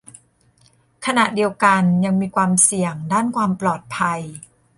[1.05, 4.19] ขณะเดียวกันยังมีความเสี่ยงด้านความปลอดภัย